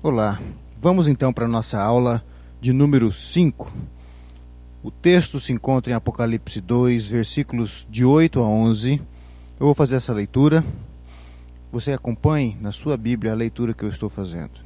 [0.00, 0.40] Olá,
[0.80, 2.24] vamos então para a nossa aula
[2.60, 3.72] de número 5.
[4.80, 9.02] O texto se encontra em Apocalipse 2, versículos de 8 a 11.
[9.58, 10.64] Eu vou fazer essa leitura.
[11.72, 14.60] Você acompanhe na sua Bíblia a leitura que eu estou fazendo.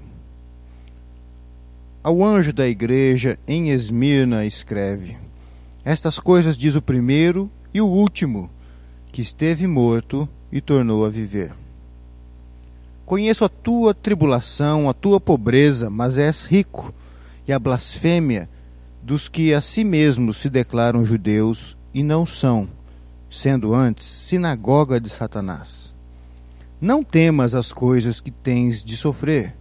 [2.03, 5.17] Ao anjo da igreja em Esmirna escreve:
[5.83, 8.51] Estas coisas diz o primeiro e o último,
[9.11, 11.62] que esteve morto e tornou a viver.
[13.05, 16.95] Conheço a tua tribulação, a tua pobreza, mas és rico,
[17.47, 18.49] e a blasfêmia
[19.03, 22.69] dos que a si mesmos se declaram judeus e não são,
[23.29, 25.93] sendo antes sinagoga de Satanás.
[26.81, 29.55] Não temas as coisas que tens de sofrer.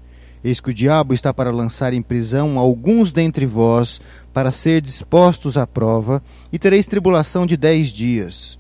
[0.44, 4.02] Eis que o diabo está para lançar em prisão alguns dentre vós,
[4.34, 8.58] para ser dispostos à prova, e tereis tribulação de dez dias.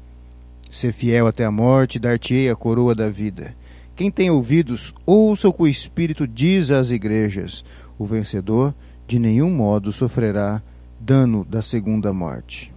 [0.69, 3.55] Ser fiel até a morte, dar-te-ei a coroa da vida.
[4.01, 7.63] Quem tem ouvidos, ouça o que o Espírito diz às igrejas.
[7.99, 8.73] O vencedor
[9.05, 10.59] de nenhum modo sofrerá
[10.99, 12.73] dano da segunda morte.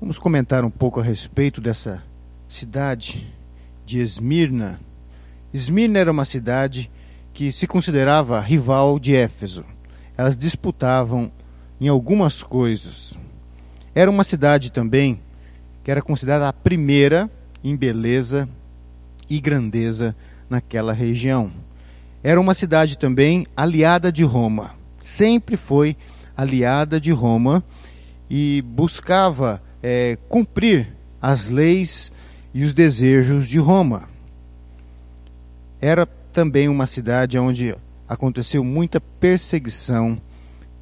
[0.00, 2.00] Vamos comentar um pouco a respeito dessa
[2.48, 3.26] cidade
[3.84, 4.78] de Esmirna.
[5.52, 6.88] Esmirna era uma cidade
[7.32, 9.64] que se considerava rival de Éfeso.
[10.16, 11.28] Elas disputavam
[11.80, 13.18] em algumas coisas.
[13.96, 15.20] Era uma cidade também
[15.82, 17.28] que era considerada a primeira
[17.64, 18.48] em beleza
[19.30, 20.14] e grandeza
[20.50, 21.52] naquela região.
[22.22, 24.74] Era uma cidade também aliada de Roma.
[25.00, 25.96] Sempre foi
[26.36, 27.64] aliada de Roma
[28.28, 30.88] e buscava é, cumprir
[31.22, 32.12] as leis
[32.52, 34.08] e os desejos de Roma.
[35.80, 37.74] Era também uma cidade onde
[38.08, 40.20] aconteceu muita perseguição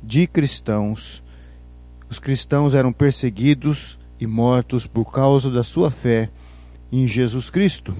[0.03, 1.23] de cristãos.
[2.09, 6.31] Os cristãos eram perseguidos e mortos por causa da sua fé
[6.91, 7.95] em Jesus Cristo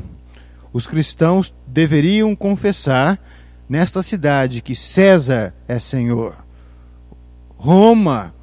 [0.73, 3.19] os cristãos deveriam confessar
[3.69, 6.37] nesta cidade que César é Senhor.
[7.57, 8.35] Roma,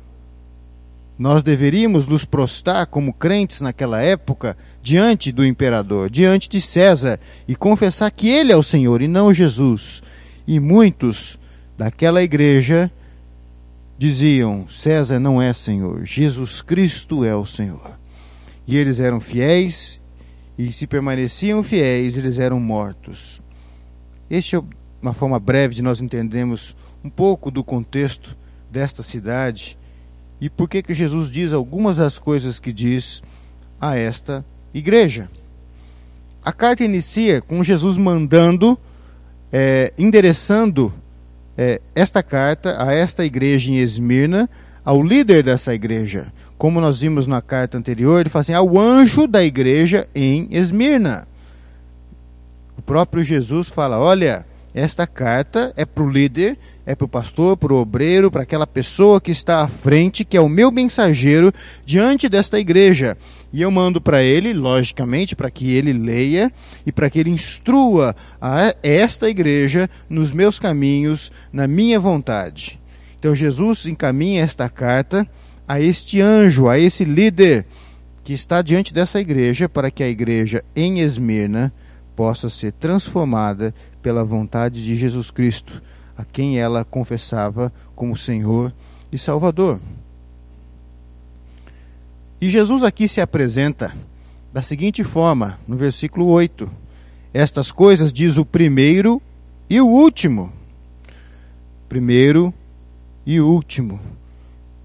[1.18, 7.56] nós deveríamos nos prostrar como crentes naquela época diante do imperador, diante de César, e
[7.56, 10.04] confessar que ele é o Senhor e não Jesus.
[10.46, 11.40] E muitos
[11.78, 12.92] daquela igreja
[13.98, 17.98] diziam: César não é Senhor, Jesus Cristo é o Senhor.
[18.68, 20.02] E eles eram fiéis
[20.58, 23.42] e se permaneciam fiéis, eles eram mortos.
[24.30, 24.64] Este é
[25.02, 28.38] uma forma breve de nós entendermos um pouco do contexto
[28.72, 29.78] desta cidade
[30.40, 33.22] e por que que Jesus diz algumas das coisas que diz
[33.80, 34.44] a esta
[34.74, 35.30] igreja.
[36.44, 38.78] A carta inicia com Jesus mandando,
[39.52, 40.94] é, endereçando
[41.58, 44.50] é, esta carta a esta igreja em Esmirna,
[44.84, 49.28] ao líder dessa igreja, como nós vimos na carta anterior, ele fala assim: ao anjo
[49.28, 51.28] da igreja em Esmirna.
[52.78, 57.56] O próprio Jesus fala: olha, esta carta é para o líder, é para o pastor,
[57.56, 61.54] para o obreiro, para aquela pessoa que está à frente, que é o meu mensageiro
[61.86, 63.18] diante desta igreja.
[63.54, 66.52] E eu mando para ele, logicamente, para que ele leia
[66.86, 72.80] e para que ele instrua a esta igreja nos meus caminhos, na minha vontade.
[73.18, 75.26] Então Jesus encaminha esta carta
[75.68, 77.66] a este anjo, a esse líder
[78.24, 81.72] que está diante dessa igreja, para que a igreja em Esmirna
[82.16, 85.82] possa ser transformada pela vontade de Jesus Cristo,
[86.18, 88.74] a quem ela confessava como Senhor
[89.12, 89.80] e Salvador.
[92.40, 93.94] E Jesus aqui se apresenta
[94.54, 96.70] da seguinte forma, no versículo 8:
[97.34, 99.22] Estas coisas diz o primeiro
[99.70, 100.52] e o último.
[101.90, 102.54] Primeiro
[103.26, 104.00] e último.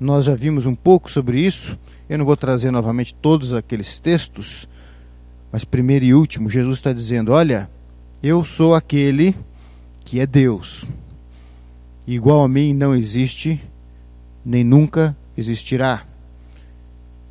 [0.01, 1.79] Nós já vimos um pouco sobre isso.
[2.09, 4.67] Eu não vou trazer novamente todos aqueles textos,
[5.53, 7.69] mas primeiro e último, Jesus está dizendo: Olha,
[8.23, 9.37] eu sou aquele
[10.03, 10.87] que é Deus.
[12.07, 13.61] Igual a mim não existe,
[14.43, 16.07] nem nunca existirá.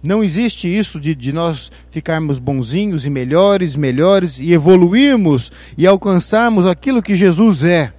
[0.01, 6.67] Não existe isso de, de nós ficarmos bonzinhos e melhores, melhores e evoluirmos e alcançarmos
[6.67, 7.91] aquilo que Jesus é,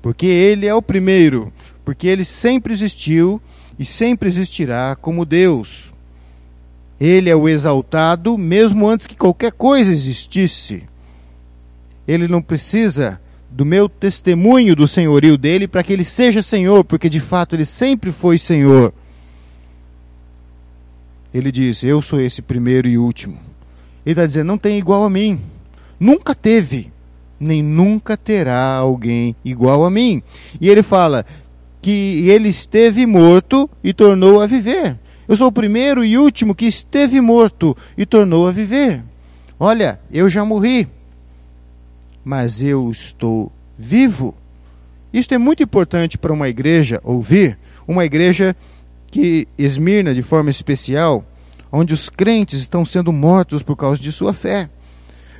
[0.00, 1.52] porque Ele é o primeiro,
[1.84, 3.42] porque Ele sempre existiu
[3.78, 5.92] e sempre existirá como Deus.
[7.00, 10.84] Ele é o exaltado mesmo antes que qualquer coisa existisse.
[12.06, 17.08] Ele não precisa do meu testemunho do senhorio dele para que ele seja Senhor, porque
[17.08, 18.92] de fato ele sempre foi Senhor.
[21.32, 23.38] Ele diz: Eu sou esse primeiro e último.
[24.04, 25.40] Ele está dizendo: Não tem igual a mim.
[25.98, 26.92] Nunca teve,
[27.38, 30.22] nem nunca terá alguém igual a mim.
[30.60, 31.24] E ele fala:
[31.84, 34.98] que ele esteve morto e tornou a viver.
[35.28, 39.04] Eu sou o primeiro e último que esteve morto e tornou a viver.
[39.60, 40.88] Olha, eu já morri,
[42.24, 44.34] mas eu estou vivo.
[45.12, 48.56] Isto é muito importante para uma igreja ouvir, uma igreja
[49.10, 51.22] que Esmirna de forma especial,
[51.70, 54.70] onde os crentes estão sendo mortos por causa de sua fé.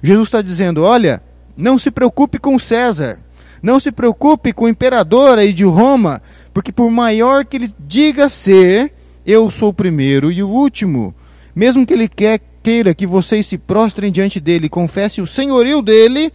[0.02, 1.23] Jesus está dizendo: olha,
[1.56, 3.19] não se preocupe com César,
[3.64, 6.20] não se preocupe com o imperador aí de Roma,
[6.52, 8.93] porque por maior que ele diga ser,
[9.25, 11.14] eu sou o primeiro e o último.
[11.56, 15.81] Mesmo que ele quer, queira que vocês se prostrem diante dele e confessem o senhorio
[15.81, 16.31] dele,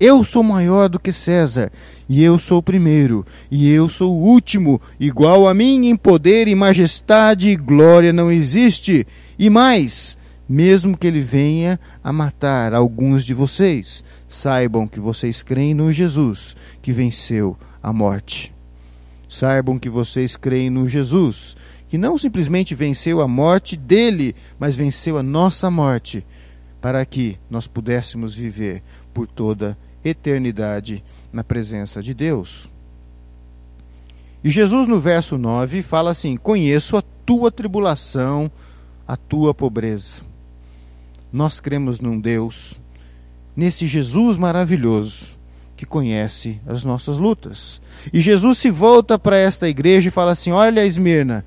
[0.00, 1.70] eu sou maior do que César,
[2.08, 6.48] e eu sou o primeiro, e eu sou o último, igual a mim em poder
[6.48, 9.06] e majestade e glória não existe.
[9.38, 10.16] E mais,
[10.50, 16.56] mesmo que ele venha a matar alguns de vocês, saibam que vocês creem no Jesus
[16.82, 18.52] que venceu a morte.
[19.28, 21.56] Saibam que vocês creem no Jesus
[21.88, 26.26] que não simplesmente venceu a morte dele, mas venceu a nossa morte,
[26.80, 28.82] para que nós pudéssemos viver
[29.14, 32.68] por toda eternidade na presença de Deus.
[34.42, 38.50] E Jesus, no verso 9, fala assim: Conheço a tua tribulação,
[39.06, 40.29] a tua pobreza.
[41.32, 42.80] Nós cremos num Deus,
[43.56, 45.38] nesse Jesus maravilhoso,
[45.76, 47.80] que conhece as nossas lutas.
[48.12, 51.44] E Jesus se volta para esta igreja e fala assim: Olha, Esmirna,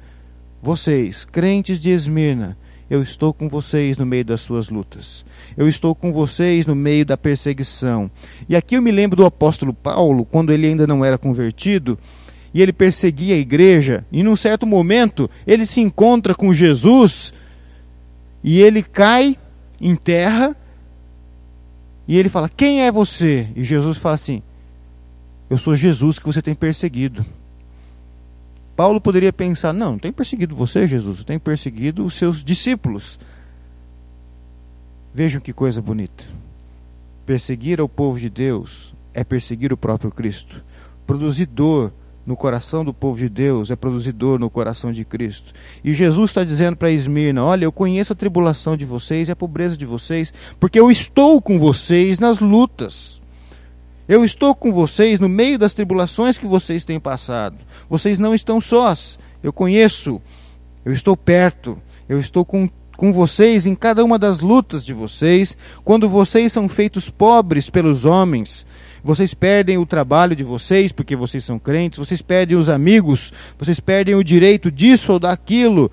[0.61, 2.57] vocês, crentes de Esmirna,
[2.89, 5.25] eu estou com vocês no meio das suas lutas.
[5.57, 8.09] Eu estou com vocês no meio da perseguição.
[8.47, 11.97] E aqui eu me lembro do apóstolo Paulo, quando ele ainda não era convertido,
[12.53, 17.33] e ele perseguia a igreja, e num certo momento ele se encontra com Jesus,
[18.43, 19.37] e ele cai
[19.83, 20.55] em terra,
[22.07, 23.49] e ele fala: Quem é você?
[23.55, 24.41] E Jesus fala assim:
[25.49, 27.25] Eu sou Jesus que você tem perseguido.
[28.75, 33.19] Paulo poderia pensar: não, não tem perseguido você, Jesus, tem perseguido os seus discípulos.
[35.13, 36.25] Vejam que coisa bonita.
[37.25, 40.63] Perseguir ao povo de Deus é perseguir o próprio Cristo.
[41.05, 41.93] Produzir dor
[42.25, 45.53] no coração do povo de Deus é produzir dor no coração de Cristo.
[45.83, 49.35] E Jesus está dizendo para Esmirna: Olha, eu conheço a tribulação de vocês e a
[49.35, 53.21] pobreza de vocês, porque eu estou com vocês nas lutas.
[54.07, 57.57] Eu estou com vocês no meio das tribulações que vocês têm passado.
[57.89, 59.17] Vocês não estão sós.
[59.41, 60.21] Eu conheço.
[60.83, 61.81] Eu estou perto.
[62.07, 65.57] Eu estou com, com vocês em cada uma das lutas de vocês.
[65.85, 68.65] Quando vocês são feitos pobres pelos homens,
[69.03, 73.79] vocês perdem o trabalho de vocês porque vocês são crentes, vocês perdem os amigos, vocês
[73.79, 75.91] perdem o direito disso ou daquilo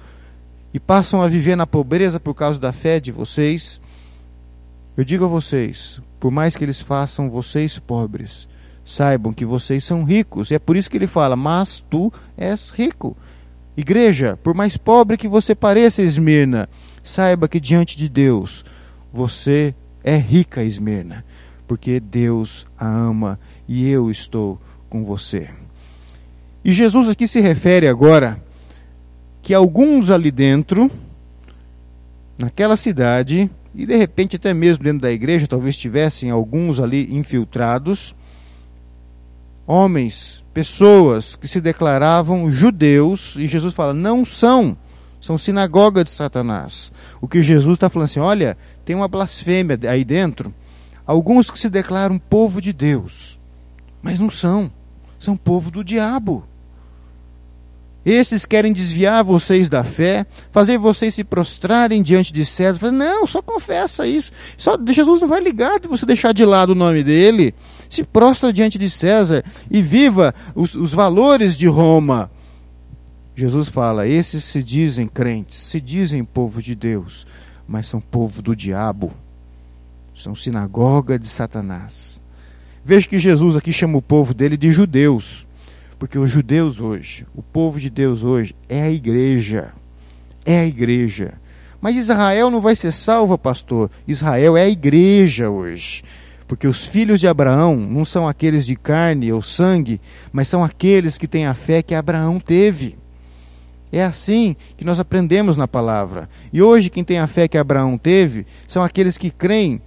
[0.73, 3.81] e passam a viver na pobreza por causa da fé de vocês.
[4.97, 8.49] Eu digo a vocês: por mais que eles façam vocês pobres,
[8.85, 10.51] saibam que vocês são ricos.
[10.51, 13.17] E é por isso que ele fala: Mas tu és rico.
[13.77, 16.69] Igreja, por mais pobre que você pareça, Esmirna,
[17.03, 18.65] saiba que diante de Deus
[19.13, 19.75] você
[20.05, 21.25] é rica, Esmirna,
[21.71, 23.39] porque Deus a ama
[23.69, 25.49] e eu estou com você.
[26.65, 28.43] E Jesus aqui se refere agora
[29.41, 30.91] que alguns ali dentro,
[32.37, 38.17] naquela cidade, e de repente até mesmo dentro da igreja, talvez tivessem alguns ali infiltrados,
[39.65, 44.77] homens, pessoas que se declaravam judeus, e Jesus fala: não são,
[45.21, 46.91] são sinagoga de Satanás.
[47.21, 50.53] O que Jesus está falando assim: olha, tem uma blasfêmia aí dentro,
[51.11, 53.41] alguns que se declaram povo de Deus,
[54.01, 54.71] mas não são,
[55.19, 56.45] são povo do diabo.
[58.07, 62.93] Esses querem desviar vocês da fé, fazer vocês se prostrarem diante de César.
[62.93, 64.31] Não, só confessa isso.
[64.57, 67.57] Só, Jesus não vai ligar de você deixar de lado o nome dele.
[67.89, 72.31] Se prostra diante de César e viva os, os valores de Roma.
[73.35, 77.27] Jesus fala: esses se dizem crentes, se dizem povo de Deus,
[77.67, 79.13] mas são povo do diabo.
[80.21, 82.21] São sinagoga de Satanás.
[82.85, 85.49] Veja que Jesus aqui chama o povo dele de judeus.
[85.99, 89.73] Porque os judeus hoje, o povo de Deus hoje, é a igreja.
[90.45, 91.35] É a igreja.
[91.81, 93.91] Mas Israel não vai ser salva, pastor.
[94.07, 96.05] Israel é a igreja hoje.
[96.47, 101.17] Porque os filhos de Abraão não são aqueles de carne ou sangue, mas são aqueles
[101.17, 102.99] que têm a fé que Abraão teve.
[103.91, 106.29] É assim que nós aprendemos na palavra.
[106.53, 109.81] E hoje, quem tem a fé que Abraão teve são aqueles que creem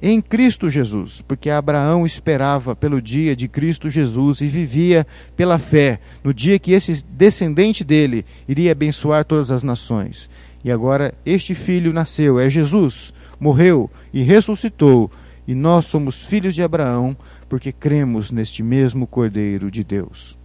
[0.00, 6.00] em Cristo Jesus, porque Abraão esperava pelo dia de Cristo Jesus e vivia pela fé,
[6.22, 10.28] no dia que esse descendente dele iria abençoar todas as nações.
[10.62, 15.10] E agora este filho nasceu, é Jesus, morreu e ressuscitou,
[15.48, 17.16] e nós somos filhos de Abraão,
[17.48, 20.36] porque cremos neste mesmo Cordeiro de Deus.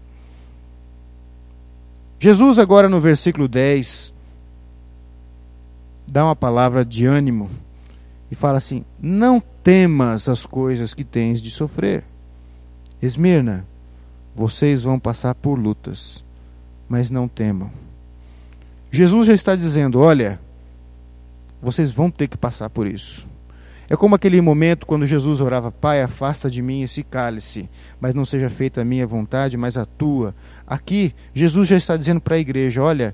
[2.20, 4.14] Jesus, agora no versículo 10,
[6.08, 7.50] dá uma palavra de ânimo
[8.32, 12.06] e fala assim: Não temas as coisas que tens de sofrer.
[13.02, 13.68] Esmirna,
[14.34, 16.24] vocês vão passar por lutas,
[16.88, 17.70] mas não temam.
[18.90, 20.40] Jesus já está dizendo: olha,
[21.62, 23.28] vocês vão ter que passar por isso.
[23.90, 27.70] É como aquele momento quando Jesus orava: Pai, afasta de mim esse cálice,
[28.00, 30.34] mas não seja feita a minha vontade, mas a tua.
[30.66, 33.14] Aqui, Jesus já está dizendo para a igreja: Olha,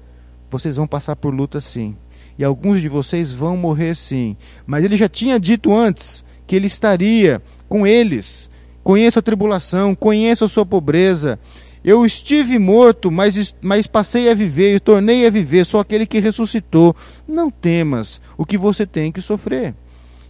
[0.49, 1.95] vocês vão passar por luta sim,
[2.37, 4.37] e alguns de vocês vão morrer sim.
[4.65, 8.49] Mas ele já tinha dito antes que ele estaria com eles.
[8.83, 11.39] Conheça a tribulação, conheça a sua pobreza.
[11.83, 16.19] Eu estive morto, mas, mas passei a viver, e tornei a viver, sou aquele que
[16.19, 16.95] ressuscitou.
[17.27, 19.73] Não temas o que você tem que sofrer.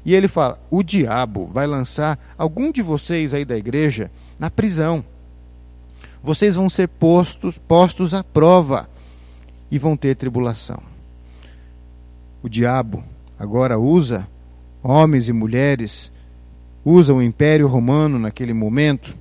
[0.06, 4.10] E ele fala: o diabo vai lançar algum de vocês aí da igreja
[4.40, 5.04] na prisão.
[6.24, 8.90] Vocês vão ser postos, postos à prova
[9.70, 10.82] e vão ter tribulação.
[12.42, 13.04] O diabo
[13.38, 14.28] agora usa
[14.84, 16.12] homens e mulheres,
[16.86, 19.16] usa o Império Romano naquele momento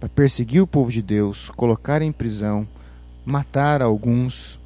[0.00, 2.66] para perseguir o povo de Deus, colocar em prisão,
[3.24, 4.58] matar alguns.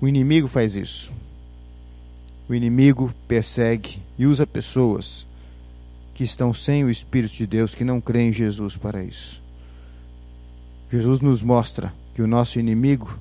[0.00, 1.12] O inimigo faz isso.
[2.48, 5.26] O inimigo persegue e usa pessoas
[6.14, 9.42] que estão sem o Espírito de Deus, que não creem em Jesus para isso.
[10.90, 13.18] Jesus nos mostra que o nosso inimigo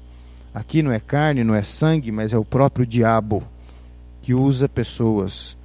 [0.55, 3.43] aqui não é carne, não é sangue, mas é o próprio diabo
[4.21, 5.57] que usa pessoas,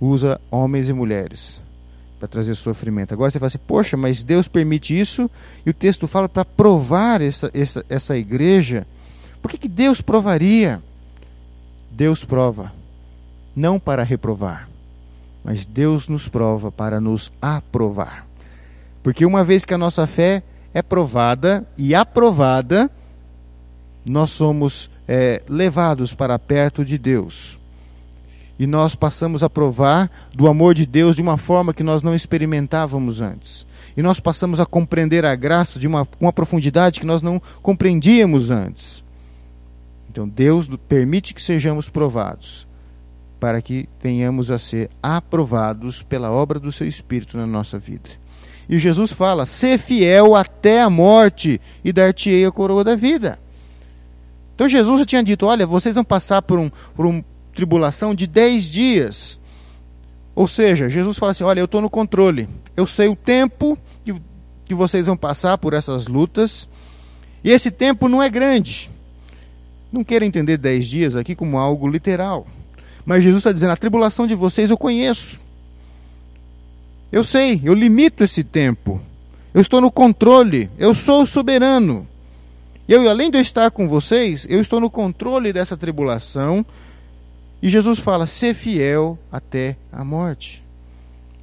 [0.00, 1.62] usa homens e mulheres
[2.18, 3.14] para trazer sofrimento.
[3.14, 5.30] Agora você fala assim, poxa, mas Deus permite isso
[5.64, 8.84] e o texto fala para provar essa, essa, essa igreja.
[9.40, 10.82] Por que, que Deus provaria?
[11.88, 12.72] Deus prova,
[13.54, 14.68] não para reprovar,
[15.44, 18.26] mas Deus nos prova para nos aprovar.
[19.02, 20.42] Porque uma vez que a nossa fé
[20.74, 22.90] é provada e aprovada,
[24.04, 27.60] nós somos é, levados para perto de Deus.
[28.58, 32.14] E nós passamos a provar do amor de Deus de uma forma que nós não
[32.14, 33.66] experimentávamos antes.
[33.96, 38.50] E nós passamos a compreender a graça de uma, uma profundidade que nós não compreendíamos
[38.50, 39.02] antes.
[40.08, 42.66] Então Deus permite que sejamos provados,
[43.40, 48.10] para que venhamos a ser aprovados pela obra do seu Espírito na nossa vida.
[48.68, 53.38] E Jesus fala: ser fiel até a morte e dar-te-ei a coroa da vida.
[54.54, 58.26] Então Jesus já tinha dito: olha, vocês vão passar por, um, por uma tribulação de
[58.26, 59.40] dez dias.
[60.34, 64.14] Ou seja, Jesus fala assim: olha, eu estou no controle, eu sei o tempo que,
[64.64, 66.68] que vocês vão passar por essas lutas,
[67.44, 68.90] e esse tempo não é grande.
[69.92, 72.46] Não quero entender dez dias aqui como algo literal.
[73.04, 75.40] Mas Jesus está dizendo: a tribulação de vocês eu conheço.
[77.10, 79.00] Eu sei, eu limito esse tempo.
[79.52, 80.70] Eu estou no controle.
[80.78, 82.08] Eu sou soberano.
[82.92, 86.62] Eu, além de eu estar com vocês, eu estou no controle dessa tribulação.
[87.62, 90.62] E Jesus fala: ser fiel até a morte.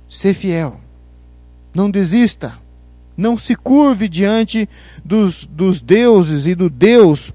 [0.08, 0.80] Ser fiel.
[1.74, 2.54] Não desista.
[3.18, 4.70] Não se curve diante
[5.04, 7.34] dos, dos deuses e do Deus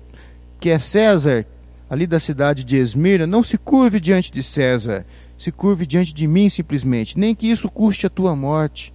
[0.60, 1.44] que é César,
[1.90, 5.04] ali da cidade de Esmirna, não se curve diante de César,
[5.36, 8.94] se curve diante de mim simplesmente, nem que isso custe a tua morte,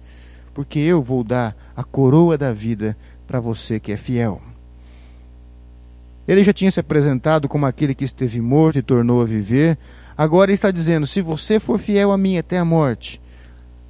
[0.54, 2.96] porque eu vou dar a coroa da vida
[3.26, 4.40] para você que é fiel.
[6.30, 9.76] Ele já tinha se apresentado como aquele que esteve morto e tornou a viver,
[10.16, 13.20] agora está dizendo: se você for fiel a mim até a morte,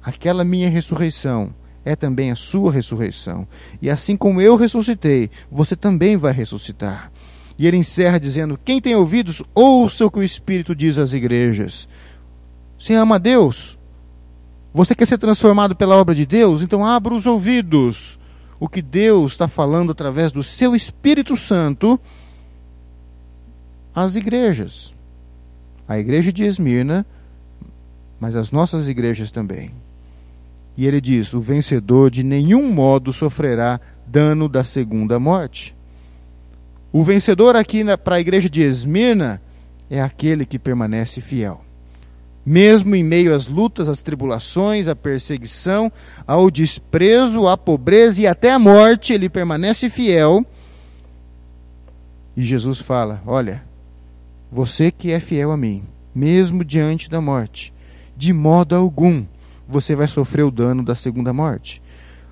[0.01, 1.53] aquela minha ressurreição
[1.85, 3.47] é também a sua ressurreição.
[3.79, 7.11] E assim como eu ressuscitei, você também vai ressuscitar.
[7.59, 11.87] E ele encerra dizendo: Quem tem ouvidos, ouça o que o Espírito diz às igrejas.
[12.75, 13.77] Você ama Deus?
[14.73, 16.63] Você quer ser transformado pela obra de Deus?
[16.63, 18.17] Então abra os ouvidos.
[18.59, 21.99] O que Deus está falando através do seu Espírito Santo
[23.93, 24.93] às igrejas.
[25.87, 27.05] A igreja de Esmirna,
[28.19, 29.71] mas as nossas igrejas também.
[30.77, 35.75] E ele diz: o vencedor de nenhum modo sofrerá dano da segunda morte.
[36.91, 39.41] O vencedor aqui para a igreja de Esmirna
[39.89, 41.61] é aquele que permanece fiel.
[42.45, 45.91] Mesmo em meio às lutas, às tribulações, à perseguição,
[46.25, 50.45] ao desprezo, à pobreza e até à morte, ele permanece fiel.
[52.35, 53.63] E Jesus fala: Olha,
[54.51, 57.73] você que é fiel a mim, mesmo diante da morte,
[58.17, 59.23] de modo algum
[59.67, 61.81] você vai sofrer o dano da segunda morte.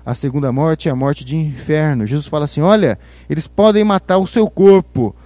[0.04, 2.04] A segunda morte é a morte de inferno.
[2.04, 2.98] Jesus fala assim: olha,
[3.28, 5.16] eles podem matar o seu corpo,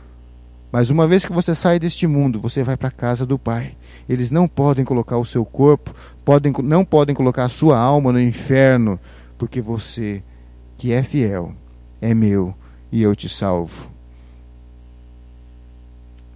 [0.71, 3.77] mas uma vez que você sai deste mundo, você vai para a casa do Pai.
[4.09, 5.93] Eles não podem colocar o seu corpo,
[6.25, 9.01] podem, não podem colocar a sua alma no inferno,
[9.37, 10.23] porque você,
[10.77, 11.55] que é fiel,
[12.01, 12.55] é meu
[12.93, 13.94] e eu te salvo.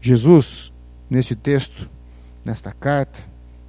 [0.00, 0.72] Jesus,
[1.10, 1.88] neste texto,
[2.44, 3.20] nesta carta,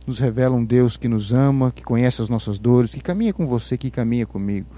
[0.05, 3.45] nos revela um Deus que nos ama, que conhece as nossas dores, que caminha com
[3.45, 4.75] você, que caminha comigo.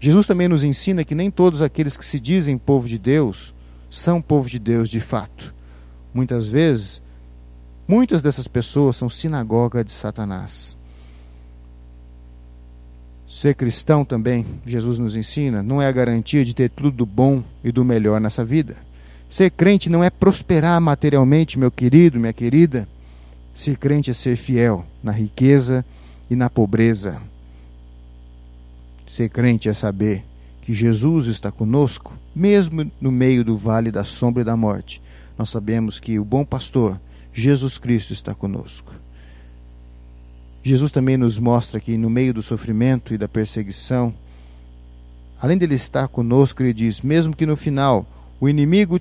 [0.00, 3.54] Jesus também nos ensina que nem todos aqueles que se dizem povo de Deus
[3.90, 5.54] são povo de Deus de fato.
[6.12, 7.02] Muitas vezes,
[7.86, 10.76] muitas dessas pessoas são sinagoga de Satanás.
[13.28, 17.42] Ser cristão também, Jesus nos ensina, não é a garantia de ter tudo do bom
[17.64, 18.76] e do melhor nessa vida.
[19.34, 22.86] Ser crente não é prosperar materialmente, meu querido, minha querida.
[23.52, 25.84] Ser crente é ser fiel na riqueza
[26.30, 27.20] e na pobreza.
[29.08, 30.22] Ser crente é saber
[30.62, 35.02] que Jesus está conosco, mesmo no meio do vale da sombra e da morte.
[35.36, 37.00] Nós sabemos que o bom pastor,
[37.32, 38.94] Jesus Cristo, está conosco.
[40.62, 44.14] Jesus também nos mostra que no meio do sofrimento e da perseguição,
[45.42, 48.06] além dele estar conosco, ele diz: mesmo que no final
[48.40, 49.00] o inimigo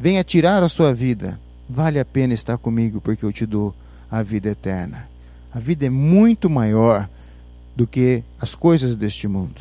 [0.00, 1.38] venha tirar a sua vida,
[1.68, 3.74] vale a pena estar comigo, porque eu te dou
[4.10, 5.06] a vida eterna.
[5.52, 7.06] A vida é muito maior
[7.76, 9.60] do que as coisas deste mundo.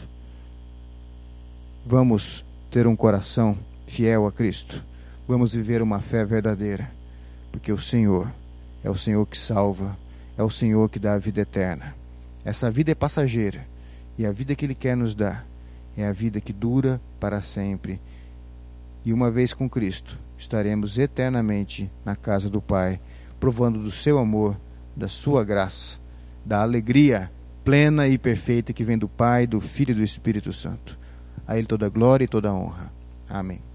[1.86, 4.82] Vamos ter um coração fiel a Cristo.
[5.28, 6.90] Vamos viver uma fé verdadeira,
[7.52, 8.32] porque o Senhor
[8.82, 9.98] é o Senhor que salva
[10.38, 11.94] é o Senhor que dá a vida eterna.
[12.46, 13.68] Essa vida é passageira
[14.18, 15.46] e a vida que Ele quer nos dar
[15.98, 18.00] é a vida que dura para sempre.
[19.04, 23.00] E uma vez com Cristo, estaremos eternamente na casa do Pai,
[23.40, 24.60] provando do seu amor,
[24.96, 26.00] da sua graça,
[26.46, 27.30] da alegria
[27.64, 30.98] plena e perfeita que vem do Pai, do Filho e do Espírito Santo.
[31.46, 32.92] A Ele toda glória e toda honra.
[33.30, 33.69] Amém.